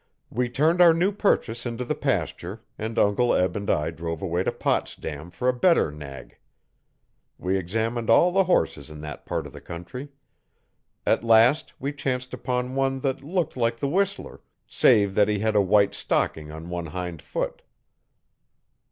We 0.31 0.49
turned 0.49 0.81
our 0.81 0.95
new 0.95 1.11
purchase 1.11 1.63
into 1.63 1.85
the 1.85 1.93
pasture, 1.93 2.63
and 2.75 2.97
Uncle 2.97 3.35
Eb 3.35 3.55
and 3.55 3.69
I 3.69 3.91
drove 3.91 4.23
away 4.23 4.41
to 4.41 4.51
Potsdam 4.51 5.29
for 5.29 5.47
a 5.47 5.53
better 5.53 5.91
nag. 5.91 6.39
We 7.37 7.55
examined 7.55 8.09
all 8.09 8.31
the 8.31 8.45
horses 8.45 8.89
in 8.89 9.01
that 9.01 9.27
part 9.27 9.45
of 9.45 9.53
the 9.53 9.61
country. 9.61 10.09
At 11.05 11.23
last 11.23 11.73
we 11.79 11.93
chanced 11.93 12.33
upon 12.33 12.73
one 12.73 13.01
that 13.01 13.21
looked 13.23 13.55
like 13.55 13.77
the 13.77 13.87
whistler, 13.89 14.41
save 14.67 15.13
that 15.13 15.27
he 15.27 15.37
had 15.37 15.55
a 15.55 15.61
white 15.61 15.93
stocking 15.93 16.51
on 16.51 16.71
one 16.71 16.87
hind 16.87 17.21
foot. 17.21 17.61